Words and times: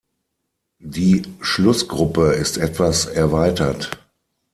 Die 0.79 1.21
Schlussgruppe 1.41 2.31
ist 2.31 2.57
etwas 2.57 3.05
erweitert. 3.05 3.99